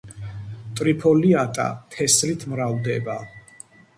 ტრიფოლიატა 0.79 1.67
თესლით 1.95 2.45
მრავლდება. 2.53 3.19